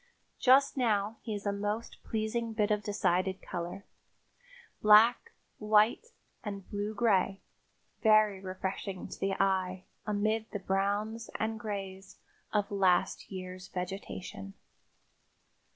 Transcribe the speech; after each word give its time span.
Just 0.39 0.77
now 0.77 1.17
he 1.21 1.35
is 1.35 1.45
a 1.45 1.51
most 1.53 1.97
pleasing 2.03 2.53
bit 2.53 2.71
of 2.71 2.81
decided 2.81 3.39
color, 3.39 3.85
black, 4.81 5.31
white 5.59 6.07
and 6.43 6.67
blue 6.67 6.95
gray, 6.95 7.39
very 8.01 8.39
refreshing 8.39 9.07
to 9.07 9.19
the 9.19 9.33
eye, 9.33 9.83
amid 10.07 10.49
the 10.49 10.57
browns 10.59 11.29
and 11.35 11.59
grays 11.59 12.17
of 12.51 12.71
last 12.71 13.31
year's 13.31 13.67
vegetation. 13.67 14.55